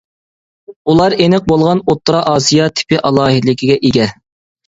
[0.93, 4.09] ئۇلار ئېنىق بولغان ئوتتۇرا ئاسىيا تىپى ئالاھىدىلىكىگە ئىگە.